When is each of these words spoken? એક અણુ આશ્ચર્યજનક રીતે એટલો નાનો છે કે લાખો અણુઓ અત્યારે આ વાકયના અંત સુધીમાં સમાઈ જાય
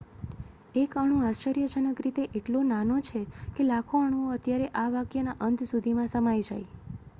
એક 0.75 0.95
અણુ 0.97 1.17
આશ્ચર્યજનક 1.23 2.01
રીતે 2.03 2.23
એટલો 2.33 2.59
નાનો 2.65 2.97
છે 3.07 3.21
કે 3.55 3.61
લાખો 3.65 3.95
અણુઓ 4.01 4.33
અત્યારે 4.33 4.67
આ 4.77 4.89
વાકયના 4.91 5.39
અંત 5.45 5.67
સુધીમાં 5.69 6.11
સમાઈ 6.11 6.45
જાય 6.45 6.69